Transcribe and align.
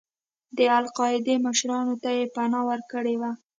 د 0.57 0.59
القاعدې 0.79 1.35
مشرانو 1.45 1.95
ته 2.03 2.09
یې 2.17 2.25
پناه 2.35 2.65
ورکړې 2.69 3.15
وه. 3.21 3.31